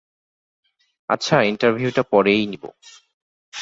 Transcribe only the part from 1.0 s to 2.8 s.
আচ্ছা, ইন্টারভিউটা পরেই নিবো।